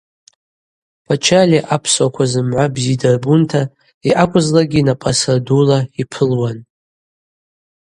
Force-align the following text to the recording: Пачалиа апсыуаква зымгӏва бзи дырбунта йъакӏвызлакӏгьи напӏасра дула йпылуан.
Пачалиа 1.07 1.67
апсыуаква 1.75 2.25
зымгӏва 2.31 2.65
бзи 2.73 2.95
дырбунта 3.01 3.61
йъакӏвызлакӏгьи 4.07 4.85
напӏасра 4.87 5.35
дула 5.45 5.79
йпылуан. 6.01 6.57